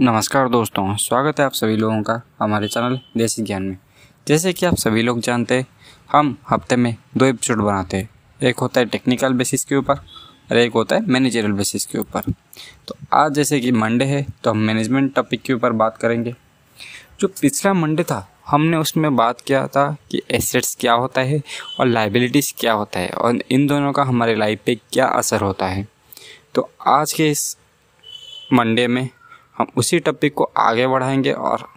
नमस्कार 0.00 0.48
दोस्तों, 0.48 0.94
स्वागत 0.96 1.40
है 1.40 1.44
आप 1.46 1.52
सभी 1.52 1.76
लोगों 1.76 2.02
का 2.02 2.20
हमारे 2.40 2.68
चैनल 2.68 2.98
देसी 3.16 3.42
ज्ञान 3.42 3.62
में। 3.62 3.76
जैसे 4.26 4.52
कि 4.52 4.66
आप 4.66 4.76
सभी 4.76 5.02
लोग 5.02 5.20
जानते 5.20 5.54
हैं, 5.54 5.66
हम 6.12 6.36
हफ़्ते 6.50 6.76
में 6.76 6.96
दो 7.16 7.24
एपिसोड 7.24 7.62
बनाते 7.62 7.96
हैं। 7.96 8.08
एक 8.42 8.58
होता 8.58 8.80
है 8.80 8.86
टेक्निकल 8.86 9.32
बेसिस 9.32 9.64
के 9.64 9.76
ऊपर 9.76 9.94
और 9.94 10.56
एक 10.56 10.72
होता 10.72 10.96
है 10.96 11.06
मैनेजरल 11.06 11.52
बेसिस 11.52 11.86
के 11.86 11.98
ऊपर। 11.98 12.32
तो 12.88 12.96
आज 13.12 13.32
जैसे 13.32 13.60
कि 13.60 13.72
मंडे 13.72 14.04
है 14.04 14.26
तो 14.44 14.50
हम 14.50 14.58
मैनेजमेंट 14.58 15.14
टॉपिक 15.14 15.42
के 15.42 15.52
ऊपर 15.52 15.72
बात 15.72 15.98
करेंगे। 15.98 16.34
जो 17.20 17.28
पिछला 17.28 17.74
मंडे 17.74 18.02
था, 18.02 18.28
हमने 18.46 18.76
उसमें 18.76 19.14
बात 19.16 19.40
किया 19.40 19.66
था 19.66 19.96
कि 20.10 20.22
एसेट्स 20.30 20.76
क्या 20.80 20.92
होता 20.92 21.20
है 21.20 21.42
और 21.80 21.86
लाइबिलिटीज़ 21.86 22.52
क्या 22.58 22.72
होता 22.72 23.00
है 23.00 23.08
और 23.08 23.42
इन 23.50 23.66
दोनों 23.66 23.92
का 23.92 24.02
हमारे 24.02 24.34
लाइफ 24.34 24.60
पे 24.66 24.80
क्या 24.92 25.06
असर 25.06 25.40
होता 25.40 25.66
है। 25.66 25.88
तो 26.54 26.70
आज 26.86 27.12
के 27.12 27.30
इस 27.30 27.56
मंडे 28.52 28.86
में 28.86 29.08
हम 29.58 29.66
उसी 29.76 29.98
टॉपिक 29.98 30.34
को 30.34 30.44
आगे 30.44 30.86
बढ़ाएँगे 30.86 31.32
और 31.32 31.68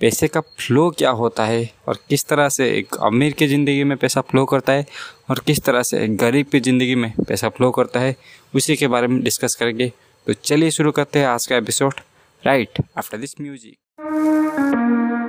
पैसे 0.00 0.28
का 0.28 0.40
फ्लो 0.40 0.90
क्या 0.90 1.10
होता 1.10 1.44
है 1.44 1.70
और 1.88 1.98
किस 2.08 2.24
तरह 2.24 2.48
से 2.48 2.70
एक 2.70 2.94
अमीर 3.02 3.32
की 3.32 3.46
ज़िंदगी 3.46 3.84
में 3.84 3.98
पैसा 3.98 4.20
फ्लो 4.20 4.44
करता 4.44 4.72
है 4.72 4.86
और 5.30 5.38
किस 5.38 5.64
तरह 5.64 5.82
से 5.82 6.04
एक 6.04 6.16
गरीब 6.16 6.46
की 6.46 6.60
ज़िंदगी 6.60 6.94
में 6.94 7.12
पैसा 7.28 7.48
फ्लो 7.48 7.70
करता 7.70 8.00
है, 8.00 8.16
उसी 8.54 8.76
के 8.76 8.86
बारे 8.86 9.06
में 9.06 9.22
डिस्कस 9.22 9.56
करेंगे। 9.60 9.92
तो 10.26 10.32
चलिए 10.32 10.70
शुरू 10.70 10.92
करते 10.92 11.18
हैं 11.18 11.26
आज 11.26 11.46
का 11.46 11.56
episode 11.56 11.94
right 12.46 12.82
after 12.98 13.18
this 13.18 13.40
music 13.40 15.21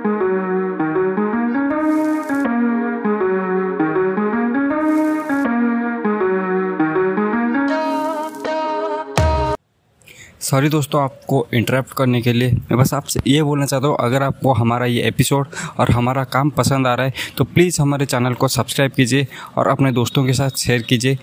sorry 10.44 10.68
दोस्तों 10.68 11.02
आपको 11.02 11.46
इंटरप्ट 11.54 11.92
करने 11.96 12.20
के 12.22 12.32
लिए। 12.32 12.50
मैं 12.50 12.78
बस 12.78 12.92
आपसे 12.94 13.20
ये 13.26 13.42
बोलना 13.42 13.66
चाहता 13.66 13.86
हूँ, 13.86 13.96
अगर 14.00 14.22
आपको 14.22 14.52
हमारा 14.52 14.86
ये 14.86 15.02
एपिसोड 15.02 15.46
और 15.78 15.90
हमारा 15.90 16.24
काम 16.26 16.50
पसंद 16.50 16.86
आ 16.86 16.94
रहा 16.94 17.06
है 17.06 17.12
तो 17.38 17.44
प्लीज़ 17.44 17.80
हमारे 17.82 18.06
चैनल 18.06 18.34
को 18.34 18.48
सब्सक्राइब 18.48 18.92
कीजिए 18.92 19.26
और 19.56 19.68
अपने 19.68 19.92
दोस्तों 19.92 20.24
के 20.26 20.32
साथ 20.32 20.58
शेयर 20.58 20.82
कीजिए। 20.82 21.18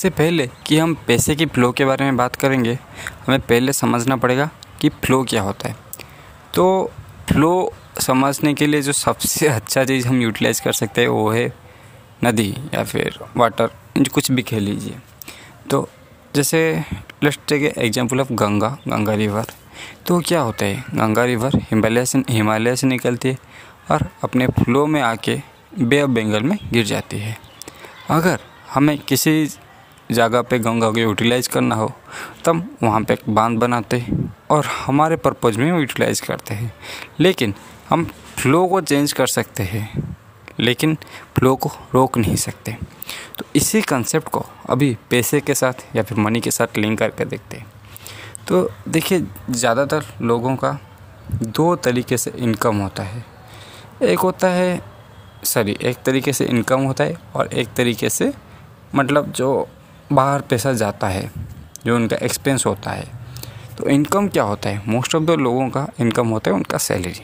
इससे 0.00 0.10
पहले 0.10 0.46
कि 0.66 0.76
हम 0.78 0.94
पैसे 1.06 1.34
की 1.36 1.46
फ़्लो 1.46 1.70
के 1.72 1.84
बारे 1.84 2.04
में 2.04 2.16
बात 2.16 2.36
करेंगे, 2.36 2.72
हमें 3.26 3.40
पहले 3.40 3.72
समझना 3.72 4.16
पड़ेगा 4.16 4.48
कि 4.80 4.88
फ़्लो 4.88 5.22
क्या 5.24 5.42
होता 5.42 5.68
है। 5.68 5.74
तो 6.54 6.64
फ़्लो 7.28 7.50
समझने 8.00 8.54
के 8.54 8.66
लिए 8.66 8.82
जो 8.82 8.92
सबसे 8.92 9.48
अच्छा 9.56 9.84
चीज़ 9.84 10.08
हम 10.08 10.22
यूटिलाइज़ 10.22 10.62
कर 10.62 10.72
सकते 10.72 11.00
हैं 11.00 11.08
वो 11.08 11.28
है 11.30 11.46
नदी 12.24 12.48
या 12.74 12.84
फिर 12.84 13.18
वाटर 13.36 13.70
कुछ 14.14 14.30
भी 14.32 14.42
कह 14.42 14.58
लीजिए। 14.60 14.98
तो 15.70 15.88
जैसे 16.34 16.62
let's 17.24 17.38
take 17.48 17.72
example 17.78 18.20
of 18.20 18.32
Ganga 18.34 18.76
Ganga 18.88 19.14
river 19.14 19.52
तो 20.06 20.20
क्या 20.20 20.40
होता 20.40 20.64
है? 20.64 20.84
गंगा 20.94 21.24
रिवर 21.26 21.60
हिमालय 21.70 22.06
से 22.06 22.24
हिमालय 22.30 22.76
से 22.76 22.86
निकलती 22.86 23.28
है 23.28 23.38
और 23.90 24.08
अपने 24.24 24.46
फ्लो 24.58 24.86
में 24.86 25.00
आके 25.04 25.40
बे 25.78 26.02
ऑफ़ 26.02 26.10
बंगाल 26.10 26.42
में 26.42 26.58
गिर 26.72 26.84
जाती 26.86 27.18
है। 27.18 27.36
अगर 28.10 28.40
हमें 28.70 28.98
किसी 28.98 29.48
जगह 30.10 30.42
पे 30.42 30.58
गंगा 30.58 30.90
को 30.90 30.98
यूटिलाइज 30.98 31.46
करना 31.46 31.74
हो, 31.74 31.90
तब 32.44 32.68
वहाँ 32.82 33.00
पे 33.00 33.14
एक 33.14 33.28
बाँध 33.28 33.58
बनाते 33.58 33.98
हैं 33.98 34.32
और 34.50 34.66
हमारे 34.66 35.16
पर्पज़ 35.16 35.58
में 35.58 35.68
यूटिलाइज 35.68 36.20
करते 36.20 36.54
हैं। 36.54 36.72
लेकिन 37.20 37.54
हम 37.88 38.04
फ्लो 38.36 38.66
को 38.66 38.80
चेंज 38.80 39.12
कर 39.12 39.26
सकते 39.26 39.62
हैं, 39.62 40.16
लेकिन 40.60 40.96
फ्लो 41.36 41.54
को 41.56 41.70
रोक 41.94 42.18
नहीं 42.18 42.36
सकते। 42.36 42.76
तो 43.38 43.44
इसी 43.56 43.80
कंसेप्ट 43.82 44.28
को 44.28 44.44
अभी 44.70 44.96
पैसे 45.10 45.40
के 45.40 45.54
साथ 45.54 45.96
या 45.96 46.02
फिर 46.02 46.18
मनी 46.18 46.40
के 46.40 46.50
साथ 46.50 46.78
लिंक 46.78 46.98
करके 46.98 47.24
देखते 47.24 47.56
हैं। 47.56 47.66
तो 48.48 48.68
देखिए, 48.88 49.26
ज़्यादातर 49.50 50.04
लोगों 50.22 50.54
का 50.56 50.78
दो 51.32 51.74
तरीके 51.76 52.16
से 52.16 52.30
इनकम 52.38 52.76
होता 52.76 53.02
है। 53.02 53.24
एक 54.02 54.18
होता 54.18 54.48
है 54.48 54.80
सॉरी 55.44 55.76
एक 55.82 55.96
तरीके 55.96 56.32
से 56.32 56.44
इनकम 56.44 56.80
होता 56.80 57.04
है 57.04 57.16
और 57.34 57.52
एक 57.52 57.68
तरीके 57.76 58.08
से 58.10 58.32
मतलब 58.94 59.30
जो 59.32 59.68
बाहर 60.10 60.40
पैसा 60.40 60.72
जाता 60.74 61.08
है, 61.08 61.30
जो 61.86 61.96
उनका 61.96 62.16
एक्सपेंस 62.18 62.66
होता 62.66 62.90
है 62.90 63.18
तो 63.78 63.88
इनकम 63.88 64.28
क्या 64.28 64.42
होता 64.44 64.68
है? 64.68 64.82
मोस्ट 64.86 65.14
ऑफ़ 65.14 65.24
द 65.24 65.30
लोगों 65.32 65.68
का 65.70 65.86
इनकम 66.00 66.28
होता 66.28 66.50
है 66.50 66.56
उनका 66.56 66.78
सैलरी 66.78 67.20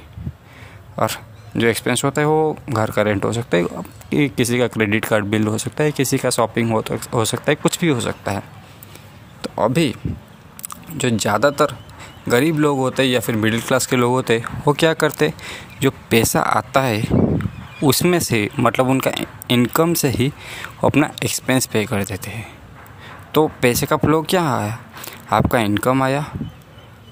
और 0.99 1.11
जो 1.57 1.67
एक्सपेंस 1.67 2.05
होता 2.05 2.21
है 2.21 2.27
वो 2.27 2.57
घर 2.71 2.91
का 2.91 3.03
रेंट 3.03 3.25
हो 3.25 3.33
सकता 3.33 3.57
है, 3.57 3.65
कि 4.11 4.29
किसी 4.29 4.59
का 4.59 4.67
क्रेडिट 4.69 5.05
कार्ड 5.05 5.25
बिल 5.27 5.47
हो 5.47 5.59
सकता 5.59 5.85
है, 5.85 5.93
किसी 5.93 6.19
का 6.19 6.31
शॉपिंग 6.31 6.71
हो 6.71 6.81
तो 6.83 6.99
हो 7.15 7.25
सकता 7.25 7.51
है, 7.51 7.55
कुछ 7.57 7.81
भी 7.81 7.89
हो 7.89 8.01
सकता 8.01 8.33
है। 8.33 8.43
तो 9.45 9.63
अभी 9.63 9.95
जो 10.91 11.11
ज़्यादातर 11.11 11.77
गरीब 12.29 12.59
लोग 12.59 12.79
होते 12.79 13.03
हैं 13.03 13.11
या 13.11 13.21
फिर 13.21 13.37
मिडिल 13.37 13.61
क्लास 13.61 13.87
के 13.87 13.97
लोग 13.97 14.13
होते 14.13 14.39
हैं, 14.39 14.63
वो 14.67 14.73
क्या 14.75 14.93
करते 14.95 15.33
जो 15.83 15.91
पैसा 16.11 16.41
आता 16.41 16.81
है, 16.81 17.03
उसमें 17.85 18.19
से 18.21 18.49
मतलब 18.59 18.89
उनका 18.89 19.11
इनकम 19.51 19.95
से 19.95 20.09
ही 20.11 20.29
वो 20.29 20.89
अपना 20.89 21.11
एक्सपेंस 21.25 21.67
पे 21.67 21.85
कर 21.87 22.05
देते 22.05 22.31
हैं। 22.31 22.47
तो 23.37 23.47
पैसे 23.63 23.87
का 23.87 23.97
फ्लो 23.97 24.21
क्या 24.23 24.43
आया 24.51 24.79
आपका 25.33 25.59
इनकम 25.61 26.03
आया 26.03 26.21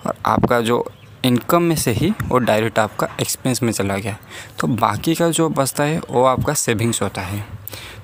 और 0.06 0.14
आपका 0.26 0.60
जो 0.60 0.84
इनकम 1.24 1.62
में 1.62 1.74
से 1.76 1.92
ही 1.92 2.10
वो 2.22 2.38
डायरेक्ट 2.38 2.78
आपका 2.78 3.08
एक्सपेंस 3.20 3.62
में 3.62 3.72
चला 3.72 3.96
गया। 3.96 4.16
तो 4.60 4.68
बाकी 4.68 5.14
का 5.14 5.28
जो 5.30 5.48
बचता 5.48 5.84
है, 5.84 6.00
वो 6.00 6.24
आपका 6.24 6.54
सेविंग्स 6.54 7.02
होता 7.02 7.22
है। 7.22 7.44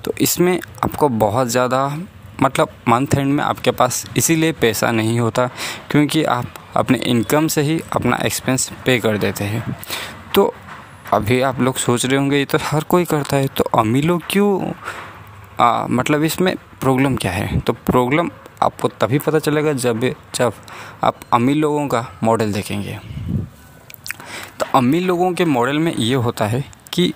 तो 0.05 0.13
इसमें 0.21 0.59
आपको 0.83 1.09
बहुत 1.09 1.47
ज़्यादा 1.47 1.85
मतलब 2.41 2.69
मंथ 2.87 3.17
एंड 3.17 3.33
में 3.33 3.43
आपके 3.43 3.71
पास 3.71 4.05
इसीलिए 4.17 4.51
पैसा 4.51 4.91
नहीं 4.91 5.19
होता 5.19 5.47
क्योंकि 5.91 6.23
आप 6.25 6.53
अपने 6.75 6.97
इनकम 6.97 7.47
से 7.47 7.61
ही 7.61 7.81
अपना 7.93 8.19
एक्सपेंस 8.25 8.71
पे 8.85 8.99
कर 8.99 9.17
देते 9.17 9.43
हैं। 9.43 9.77
तो 10.35 10.53
अभी 11.13 11.41
आप 11.41 11.59
लोग 11.59 11.77
सोच 11.79 12.05
रहे 12.05 12.17
होंगे, 12.17 12.37
ये 12.37 12.45
तो 12.45 12.57
हर 12.63 12.83
कोई 12.83 13.05
करता 13.05 13.37
है 13.37 13.47
तो 13.47 13.63
अमीर 13.75 14.03
लोग 14.03 14.21
क्यों 14.29 14.73
आ, 15.61 15.87
मतलब 15.87 16.23
इसमें 16.23 16.55
प्रॉब्लम 16.81 17.15
क्या 17.15 17.31
है? 17.31 17.59
तो 17.59 17.73
प्रॉब्लम 17.73 18.29
आपको 18.61 18.87
तभी 19.01 19.19
पता 19.19 19.39
चलेगा 19.39 19.73
जब 19.73 20.03
जब 20.35 20.53
आप 21.03 21.19
अमीर 21.33 21.55
लोगों 21.55 21.87
का 21.87 22.05
मॉडल 22.23 22.53
देखेंगे। 22.53 22.97
तो 24.59 24.65
अमीर 24.75 25.03
लोगों 25.03 25.31
के 25.33 25.45
मॉडल 25.45 25.79
में 25.79 25.93
ये 25.95 26.15
होता 26.17 26.45
है 26.45 26.63
कि 26.93 27.13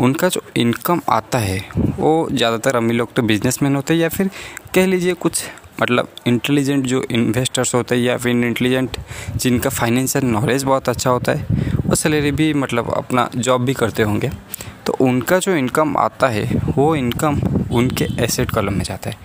उनका 0.00 0.28
जो 0.28 0.42
इनकम 0.56 1.00
आता 1.08 1.38
है 1.38 1.58
वो 1.98 2.28
ज़्यादातर 2.32 2.76
अमीर 2.76 2.96
लोग 2.96 3.12
तो 3.14 3.22
बिजनेसमैन 3.22 3.76
होते 3.76 3.94
हैं 3.94 4.00
या 4.00 4.08
फिर 4.08 4.30
कह 4.74 4.86
लीजिए 4.86 5.14
कुछ 5.14 5.44
मतलब 5.82 6.08
इंटेलिजेंट 6.26 6.86
जो 6.86 7.02
इन्वेस्टर्स 7.10 7.74
होते 7.74 7.94
हैं 7.94 8.02
या 8.02 8.16
फिर 8.16 8.44
इंटेलिजेंट 8.44 8.96
जिनका 9.36 9.70
फाइनेंशियल 9.70 10.24
नॉलेज 10.24 10.64
बहुत 10.64 10.88
अच्छा 10.88 11.10
होता 11.10 11.32
है 11.32 11.46
वो 11.86 11.94
सैलरी 11.94 12.32
भी 12.32 12.52
मतलब 12.54 12.92
अपना 12.94 13.28
जॉब 13.36 13.64
भी 13.64 13.74
करते 13.74 14.02
होंगे। 14.02 14.30
तो 14.86 14.92
उनका 15.00 15.38
जो 15.38 15.56
इनकम 15.56 15.96
आता 15.96 16.28
है 16.28 16.60
वो 16.76 16.94
इनकम 16.96 17.40
उनके 17.70 18.06
एसेट 18.24 18.50
कॉलम 18.50 18.74
में 18.74 18.84
जाता 18.84 19.10
है। 19.10 19.16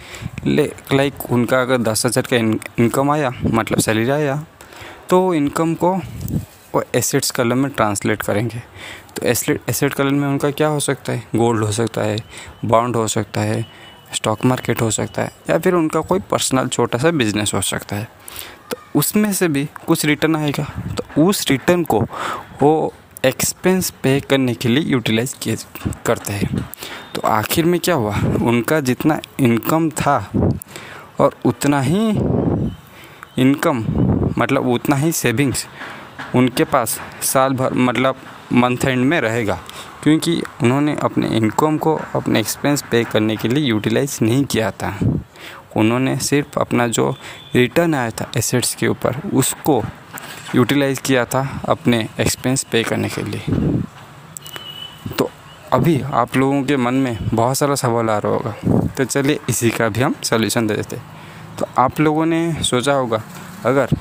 लाइक 0.47 1.31
उनका 1.31 1.61
अगर 1.61 1.77
दस 1.83 2.05
हज़ार 2.05 2.27
का 2.29 2.35
इनकम 2.35 3.11
आया 3.11 3.31
मतलब 3.45 3.79
सैलरी 3.79 4.09
आया 4.11 4.43
तो 5.09 5.33
इनकम 5.33 5.73
को 5.75 5.95
वो 6.75 6.83
एसेट्स 6.95 7.31
कलम 7.31 7.57
में 7.57 7.71
ट्रांसलेट 7.71 8.21
करेंगे। 8.21 8.61
तो 9.15 9.25
एसेट 9.27 9.69
एसेट 9.69 9.93
कलम 9.93 10.15
में 10.15 10.27
उनका 10.27 10.51
क्या 10.51 10.67
हो 10.67 10.79
सकता 10.81 11.13
है? 11.13 11.23
गोल्ड 11.35 11.63
हो 11.63 11.71
सकता 11.71 12.01
है 12.01 12.17
बॉन्ड 12.65 12.95
हो 12.95 13.07
सकता 13.07 13.41
है 13.41 13.65
स्टॉक 14.13 14.45
मार्केट 14.45 14.81
हो 14.81 14.89
सकता 14.91 15.21
है, 15.21 15.31
या 15.49 15.57
फिर 15.59 15.73
उनका 15.73 16.01
कोई 16.01 16.19
पर्सनल 16.31 16.67
छोटा 16.67 16.97
सा 16.97 17.11
बिज़नेस 17.13 17.53
हो 17.53 17.61
सकता 17.63 17.95
है। 17.95 18.07
तो 18.71 18.77
उसमें 18.95 19.31
से 19.33 19.47
भी 19.47 19.67
कुछ 19.87 20.05
रिटर्न 20.05 20.35
आएगा। 20.35 20.63
तो 20.95 21.23
उस 21.23 21.45
रिटर्न 21.49 21.83
को 21.83 21.99
वो 22.61 22.93
एक्सपेंस 23.25 23.89
पे 24.03 24.19
करने 24.19 24.53
के 24.53 24.69
लिए 24.69 24.83
यूटिलाइज 24.83 25.33
किए, 25.41 25.57
करते 26.05 26.33
हैं। 26.33 26.67
आखिर 27.25 27.65
में 27.65 27.79
क्या 27.79 27.95
हुआ? 27.95 28.15
उनका 28.41 28.79
जितना 28.79 29.19
इनकम 29.39 29.89
था 29.89 30.31
और 31.19 31.35
उतना 31.45 31.81
ही 31.81 32.09
इनकम 33.37 33.85
मतलब 34.37 34.67
उतना 34.67 34.95
ही 34.95 35.11
सेविंग्स 35.11 35.67
उनके 36.35 36.63
पास 36.63 37.01
साल 37.21 37.53
भर 37.53 37.73
मतलब 37.73 38.15
मंथ 38.53 38.77
एंड 38.85 39.05
में 39.05 39.21
रहेगा। 39.21 39.59
क्योंकि 40.03 40.43
उन्होंने 40.63 40.97
अपने 41.03 41.27
इनकम 41.27 41.77
को, 41.77 42.01
अपने 42.15 42.39
एक्सपेंस 42.39 42.81
पे 42.91 43.03
करने 43.03 43.35
के 43.35 43.47
लिए 43.47 43.65
यूटिलाइज 43.65 44.19
नहीं 44.21 44.45
किया 44.45 44.71
था। 44.71 44.99
उन्होंने 45.77 46.17
सिर्फ़ 46.17 46.59
अपना 46.59 46.87
जो 46.87 47.15
रिटर्न 47.55 47.95
आया 47.95 48.09
था 48.09 48.31
एसेट्स 48.37 48.75
के 48.75 48.87
ऊपर, 48.87 49.15
उसको 49.33 49.83
यूटिलाइज़ 50.55 51.01
किया 51.01 51.25
था 51.25 51.61
अपने 51.69 52.09
एक्सपेंस 52.19 52.63
पे 52.63 52.83
करने 52.83 53.09
के 53.09 53.21
लिए। 53.21 53.43
अभी 55.75 55.99
आप 56.13 56.35
लोगों 56.37 56.61
के 56.63 56.75
मन 56.77 56.93
में 56.95 57.17
बहुत 57.33 57.57
सारा 57.57 57.75
सवाल 57.75 58.09
आ 58.09 58.17
रहा 58.17 58.31
होगा। 58.31 58.87
तो 58.87 59.05
चलिए 59.05 59.39
इसी 59.49 59.69
का 59.69 59.87
भी 59.89 60.01
हम 60.01 60.13
सोल्यूशन 60.23 60.67
दे 60.67 60.75
देते 60.75 60.97
तो 61.59 61.65
आप 61.77 61.99
लोगों 61.99 62.25
ने 62.25 62.63
सोचा 62.63 62.93
होगा, 62.93 63.21
अगर 63.65 63.95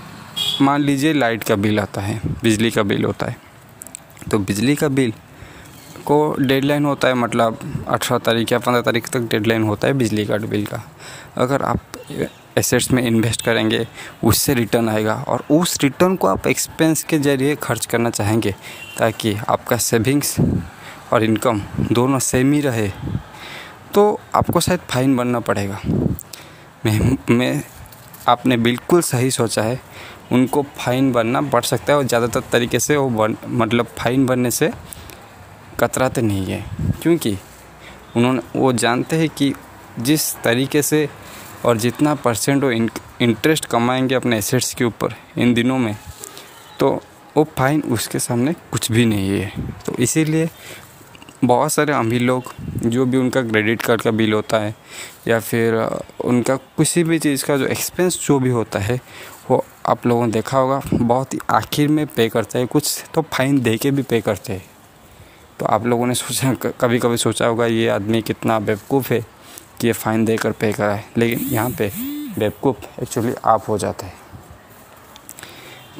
मान 0.61 0.83
लीजिए 0.83 1.13
लाइट 1.13 1.43
का 1.45 1.57
बिल 1.57 1.81
आता 1.81 2.01
है, 2.01 2.21
बिजली 2.43 2.71
का 2.71 2.83
बिल 2.83 3.05
होता 3.05 3.27
है 3.27 3.37
तो 4.31 4.39
बिजली 4.41 4.75
का 4.77 4.89
बिल 4.91 5.13
को 6.05 6.19
डेडलाइन 6.39 6.85
होता 6.85 7.09
है 7.09 7.15
मतलब 7.15 7.59
अठारह 7.89 8.19
तारीख 8.21 8.53
या 8.53 8.59
पंद्रह 8.59 8.83
तारीख 8.83 9.09
तक 9.09 9.29
डेडलाइन 9.31 9.63
होता 9.63 9.89
है 9.89 9.95
बिजली 9.95 10.27
का 10.27 10.37
बिल 10.39 10.67
का। 10.67 10.83
अगर 11.39 11.63
आप 11.63 11.81
एसेट्स 12.59 12.91
में 12.93 13.03
इन्वेस्ट 13.03 13.43
करेंगे, 13.43 13.87
उससे 14.25 14.55
रिटर्न 14.55 14.89
आएगा 14.89 15.15
और 15.29 15.45
उस 15.51 15.79
रिटर्न 15.83 16.17
को 16.17 16.29
आप 16.29 16.47
एक्सपेंस 16.47 17.03
के 17.03 17.19
ज़रिए 17.19 17.57
खर्च 17.63 17.87
करना 17.87 18.11
चाहेंगे, 18.11 18.55
ताकि 18.99 19.35
आपका 19.49 19.77
सेविंग्स 19.79 20.37
और 21.13 21.25
इनकम 21.25 21.61
दोनों 21.93 22.19
सेम 22.21 22.53
ही 22.53 22.61
रहे 22.61 22.89
तो 23.95 24.21
आपको 24.35 24.61
शायद 24.61 24.81
फाइन 24.91 25.17
बनना 25.17 25.41
पड़ेगा। 25.41 25.81
मैं 26.87 27.17
मैं 27.31 27.63
आपने 28.29 28.57
बिल्कुल 28.59 29.01
सही 29.03 29.31
सोचा 29.31 29.63
है, 29.63 29.81
उनको 30.33 30.63
फ़ाइन 30.77 31.13
बनना 31.13 31.41
पड़ 31.43 31.63
सकता 31.65 31.93
है 31.93 31.99
और 31.99 32.05
ज़्यादातर 32.05 32.43
तरीके 32.53 32.79
से 32.81 32.97
वो 32.97 33.09
बन 33.11 33.37
मतलब 33.47 33.87
फ़ाइन 33.99 34.27
भरने 34.27 34.51
से 34.51 34.71
कतराते 35.81 36.23
नहीं 36.23 36.47
है। 36.47 36.65
क्योंकि 37.03 37.37
उन्होंने, 38.17 38.41
वो 38.57 38.73
जानते 38.75 39.17
हैं 39.17 39.29
कि 39.29 39.53
जिस 40.01 40.35
तरीके 40.45 40.83
से 40.83 41.09
और 41.65 41.77
जितना 41.79 42.15
परसेंट 42.17 42.65
वो 42.65 42.71
इंटरेस्ट 42.71 43.65
कमाएँगे 43.67 44.15
अपने 44.15 44.39
एसेट्स 44.39 44.75
के 44.75 44.85
ऊपर 44.85 45.15
इन 45.39 45.55
दिनों 45.55 45.79
में 45.79 45.97
तो 46.81 46.91
वो 47.37 47.45
फाइन 47.59 47.81
उसके 47.93 48.19
सामने 48.19 48.53
कुछ 48.73 48.91
भी 48.93 49.05
नहीं 49.07 49.29
है। 49.31 49.53
तो 49.87 49.95
इसीलिए 49.99 50.49
बहुत 51.47 51.73
सारे 51.73 51.93
अमीर 51.93 52.23
लोग, 52.23 52.45
जो 52.87 53.07
भी 53.07 53.17
उनका 53.17 53.43
क्रेडिट 53.43 53.83
कार्ड 53.83 54.03
का 54.03 54.11
बिल 54.11 54.33
होता 54.33 54.59
है, 54.59 54.75
या 55.29 55.41
फिर 55.41 55.75
उनका 56.25 56.57
किसी 56.57 57.05
भी 57.05 57.19
चीज़ 57.19 57.45
का 57.45 57.57
जो 57.57 57.67
एक्सपेंस 57.67 58.27
जो 58.27 58.39
भी 58.39 58.51
होता 58.51 58.79
है, 58.79 59.01
वो 59.51 59.65
आप 59.87 60.07
लोगों 60.07 60.27
ने 60.27 60.33
देखा 60.33 60.59
होगा, 60.59 60.81
बहुत 60.95 61.35
ही 61.35 61.39
आखिर 61.51 61.89
में 61.89 62.07
पे 62.07 62.29
करते 62.29 62.59
हैं। 62.59 62.69
कुछ 62.69 63.05
तो 63.15 63.23
फाइन 63.23 63.61
दे 63.61 63.77
के 63.77 63.91
भी 63.91 64.03
पे 64.03 64.21
करते 64.21 64.53
हैं। 64.53 64.65
तो 65.59 65.67
आप 65.67 65.87
लोगों 65.87 66.07
ने 66.07 66.15
सोचा 66.15 66.55
कभी 66.81 66.99
कभी 66.99 67.17
सोचा 67.17 67.47
होगा, 67.47 67.67
ये 67.67 67.89
आदमी 67.89 68.23
कितना 68.23 68.59
बेवकूफ़ 68.61 69.13
है 69.13 69.21
कि 69.81 69.87
ये 69.87 69.93
फ़ाइन 69.93 70.25
देकर 70.25 70.53
पे 70.53 70.73
कराए। 70.73 71.05
लेकिन 71.17 71.49
यहाँ 71.49 71.71
पे 71.71 71.93
बेवकूफ़ 72.39 73.01
एक्चुअली 73.03 73.35
आप 73.45 73.65
हो 73.69 73.79
जाता 73.79 74.07
है। 74.07 74.15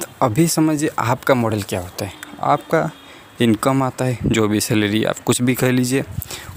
तो 0.01 0.07
अभी 0.23 0.49
समझिए 0.49 0.91
आपका 0.99 1.35
मॉडल 1.35 1.63
क्या 1.63 1.81
होता 1.81 2.05
है। 2.05 2.13
आपका 2.41 2.91
इनकम 3.41 3.83
आता 3.83 4.05
है, 4.05 4.19
जो 4.25 4.47
भी 4.49 4.61
सैलरी 4.61 5.03
आप 5.05 5.19
कुछ 5.19 5.43
भी 5.43 5.55
कह 5.55 5.71
लीजिए, 5.71 6.05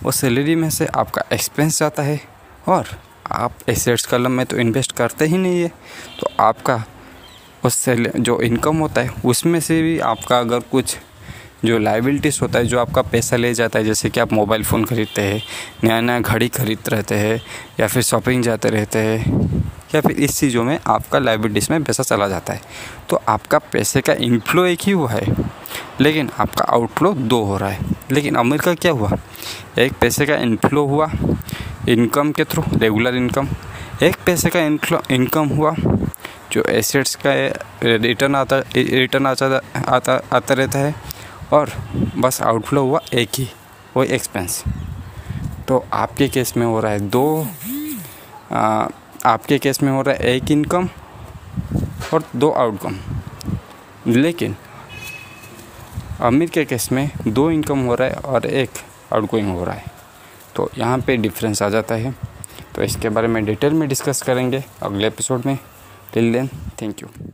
वो 0.04 0.12
सैलरी 0.12 0.56
में 0.56 0.70
से 0.70 0.86
आपका 0.88 1.24
एक्सपेंस 1.34 1.80
जाता 1.80 2.04
है 2.04 2.20
और 2.68 2.88
आप 3.32 3.58
एसेट्स 3.70 4.06
कलम 4.06 4.32
में 4.32 4.46
तो 4.46 4.58
इन्वेस्ट 4.58 4.92
करते 4.92 5.26
ही 5.26 5.38
नहीं 5.38 5.62
है। 5.62 5.72
तो 6.20 6.30
आपका 6.40 6.84
उससे 7.66 7.96
जो 8.18 8.40
इनकम 8.42 8.78
होता 8.78 9.02
है, 9.02 9.10
उसमें 9.26 9.60
से 9.60 9.82
भी 9.82 9.98
आपका 10.00 10.40
अगर 10.40 10.60
कुछ 10.72 10.98
जो 11.66 11.78
लाइबिलिटीज़ 11.78 12.38
होता 12.42 12.60
है, 12.60 12.66
जो 12.66 12.80
आपका 12.80 13.02
पैसा 13.02 13.36
ले 13.36 13.54
जाता 13.54 13.80
है, 13.80 13.86
जैसे 13.86 14.10
कि 14.10 14.20
आप 14.20 14.34
मोबाइल 14.34 14.64
फ़ोन 14.64 14.86
ख़रीदते 14.86 15.22
हैं 15.22 15.42
नया 15.84 16.00
नया 16.02 16.20
घड़ी 16.20 16.48
खरीद 16.50 16.90
रहते 16.90 17.16
हैं, 17.16 17.42
या 17.80 17.88
फिर 17.88 18.04
शॉपिंग 18.04 18.44
जाते 18.44 18.70
रहते 18.70 19.00
हैं 19.00 19.72
या 19.96 20.02
फिर 20.02 20.12
इस 20.12 20.40
चीज़ों 20.40 20.64
में 20.64 20.80
आपका 20.88 21.20
लाइबिलिटीज़ 21.20 21.68
में 21.72 21.84
पैसा 21.84 22.04
चला 22.04 22.28
जाता 22.28 22.54
है। 22.54 22.62
तो 23.10 23.22
आपका 23.28 23.58
पैसे 23.72 24.02
का 24.02 24.14
इनफ्लो 24.14 24.66
एक 24.66 24.80
ही 24.84 24.92
हुआ 24.92 25.12
है 25.12 25.36
लेकिन 26.02 26.30
आपका 26.40 26.66
आउटफ्लो 26.66 27.14
दो 27.14 27.44
हो 27.44 27.58
रहा 27.58 27.70
है। 27.70 27.96
लेकिन 28.12 28.36
अमीर 28.36 28.62
का 28.62 28.74
क्या 28.74 28.92
हुआ? 28.92 29.12
एक 29.80 29.94
पैसे 30.02 30.26
का 30.26 30.36
इनफ्लो 30.36 30.86
हुआ 30.86 31.12
इनकम 31.90 32.32
के 32.32 32.44
थ्रू 32.44 32.64
रेगुलर 32.74 33.16
इनकम 33.16 33.48
एक 34.04 34.16
पैसे 34.26 34.50
का 34.50 34.60
इनफ्लो 34.60 35.02
इनकम 35.12 35.48
हुआ 35.48 35.76
जो 36.52 36.64
एसेट्स 36.64 37.16
का 37.26 37.32
रिटर्न 37.84 38.36
आता 38.36 38.60
रिटर्न 38.76 39.28
आता 39.28 39.46
आता 39.88 40.22
आता 40.34 40.54
रहता 40.54 40.80
है 40.80 40.94
और 41.54 41.72
बस 42.18 42.42
आउटफ्लो 42.42 42.82
हुआ 42.82 43.02
एक 43.14 43.30
ही 43.36 43.48
वो 43.96 44.04
एक्सपेंस 44.04 44.64
तो 45.68 45.86
आपके 45.94 46.28
केस 46.28 46.54
में 46.58 46.66
हो 46.66 46.80
रहा 46.80 46.92
है 46.92 47.00
दो 47.00 47.48
आ, 48.52 48.88
आपके 49.28 49.60
केस 49.60 49.84
में 49.84 49.92
हो 49.92 50.02
रहा 50.02 50.16
है 50.16 50.22
एक 50.22 50.52
इनकम 50.52 50.90
और 52.14 52.24
दो 52.36 52.52
आउटकम। 52.52 52.96
लेकिन 54.08 54.56
अमीर 56.22 56.50
के 56.50 56.66
केस 56.66 56.92
में 56.92 57.12
दो 57.28 57.52
इनकम 57.52 57.80
हो 57.80 57.96
रहा 57.96 58.08
है 58.08 58.14
और 58.14 58.46
एक 58.46 58.70
आउटगोइंग 59.14 59.58
हो 59.58 59.64
रहा 59.64 59.76
है। 59.76 59.86
तो 60.56 60.70
यहाँ 60.78 61.00
पे 61.00 61.18
डिफरेंस 61.18 61.62
आ 61.62 61.70
जाता 61.70 61.96
है। 61.96 62.16
तो 62.76 62.84
इसके 62.84 63.10
बारे 63.10 63.28
में 63.28 63.46
डिटेल 63.46 63.74
में 63.74 63.90
डिस्कस 63.90 64.22
करेंगे 64.22 64.64
अगले 64.84 65.08
एपिसोड 65.08 65.46
में। 65.46 65.58
Till 66.14 66.34
then, 66.34 66.48
thank 66.82 67.02
you. 67.02 67.27